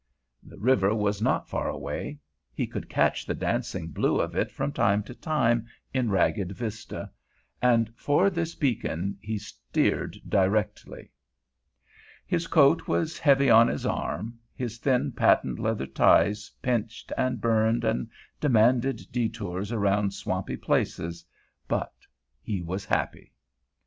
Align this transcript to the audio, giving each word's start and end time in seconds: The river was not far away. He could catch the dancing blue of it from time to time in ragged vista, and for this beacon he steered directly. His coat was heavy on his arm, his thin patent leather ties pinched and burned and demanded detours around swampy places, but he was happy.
The 0.41 0.57
river 0.57 0.95
was 0.95 1.21
not 1.21 1.47
far 1.47 1.69
away. 1.69 2.17
He 2.55 2.65
could 2.65 2.89
catch 2.89 3.23
the 3.23 3.35
dancing 3.35 3.89
blue 3.89 4.19
of 4.19 4.35
it 4.35 4.49
from 4.49 4.71
time 4.71 5.03
to 5.03 5.13
time 5.13 5.67
in 5.93 6.09
ragged 6.09 6.53
vista, 6.53 7.11
and 7.61 7.93
for 7.95 8.31
this 8.31 8.55
beacon 8.55 9.19
he 9.21 9.37
steered 9.37 10.17
directly. 10.27 11.11
His 12.25 12.47
coat 12.47 12.87
was 12.87 13.19
heavy 13.19 13.51
on 13.51 13.67
his 13.67 13.85
arm, 13.85 14.39
his 14.55 14.79
thin 14.79 15.11
patent 15.11 15.59
leather 15.59 15.85
ties 15.85 16.49
pinched 16.63 17.13
and 17.15 17.39
burned 17.39 17.83
and 17.83 18.09
demanded 18.39 19.05
detours 19.11 19.71
around 19.71 20.15
swampy 20.15 20.57
places, 20.57 21.23
but 21.67 21.93
he 22.41 22.59
was 22.63 22.85
happy. 22.85 23.33